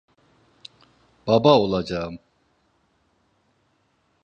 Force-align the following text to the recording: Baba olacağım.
Baba 1.25 1.59
olacağım. 1.59 2.19